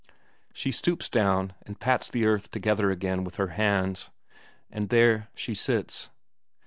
She 0.51 0.71
stoops 0.71 1.09
down 1.09 1.53
and 1.63 1.79
pats 1.79 2.09
the 2.09 2.25
earth 2.25 2.49
together 2.49 2.89
again 2.89 3.23
with 3.23 3.35
her 3.35 3.49
hands. 3.49 4.09
And 4.71 4.89
there 4.89 5.29
she 5.35 5.53
sits. 5.53 6.09